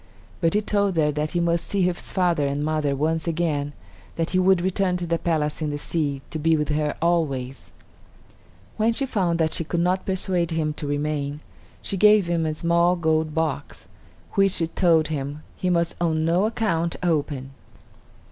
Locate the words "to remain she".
10.73-11.97